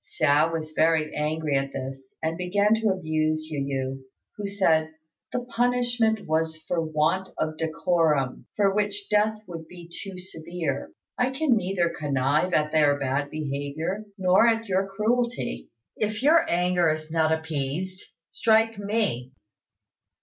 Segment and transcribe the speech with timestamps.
[0.03, 4.01] Hsiao was very angry at this, and began to abuse Yu yü,
[4.35, 4.95] who said,
[5.31, 10.91] "The punishment was for want of decorum, for which death would be too severe.
[11.19, 15.69] I can neither connive at their bad behaviour, nor at your cruelty.
[15.95, 19.31] If your anger is not appeased, strike me."